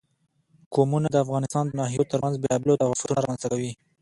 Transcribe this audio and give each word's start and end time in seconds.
قومونه 0.73 1.07
د 1.11 1.15
افغانستان 1.25 1.63
د 1.67 1.73
ناحیو 1.79 2.09
ترمنځ 2.11 2.35
بېلابېل 2.41 2.75
تفاوتونه 2.81 3.13
رامنځ 3.19 3.39
ته 3.41 3.47
کوي. 3.51 3.71